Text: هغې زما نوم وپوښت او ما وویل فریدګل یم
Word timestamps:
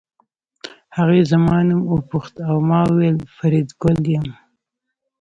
هغې 0.97 1.21
زما 1.31 1.57
نوم 1.67 1.81
وپوښت 1.95 2.35
او 2.47 2.55
ما 2.69 2.79
وویل 2.89 3.17
فریدګل 3.35 3.99
یم 4.13 4.27